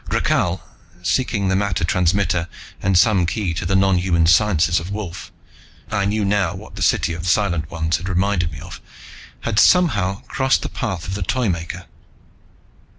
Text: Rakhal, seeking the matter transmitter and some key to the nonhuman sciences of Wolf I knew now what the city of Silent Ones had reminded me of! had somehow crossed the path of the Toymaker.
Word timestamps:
Rakhal, 0.09 0.63
seeking 1.03 1.47
the 1.47 1.55
matter 1.55 1.83
transmitter 1.83 2.47
and 2.81 2.97
some 2.97 3.27
key 3.27 3.53
to 3.53 3.67
the 3.67 3.75
nonhuman 3.75 4.25
sciences 4.25 4.79
of 4.79 4.89
Wolf 4.89 5.31
I 5.91 6.05
knew 6.05 6.25
now 6.25 6.55
what 6.55 6.75
the 6.75 6.81
city 6.81 7.13
of 7.13 7.27
Silent 7.29 7.69
Ones 7.69 7.97
had 7.97 8.09
reminded 8.09 8.51
me 8.51 8.59
of! 8.61 8.81
had 9.41 9.59
somehow 9.59 10.21
crossed 10.21 10.63
the 10.63 10.69
path 10.69 11.07
of 11.07 11.13
the 11.13 11.21
Toymaker. 11.21 11.85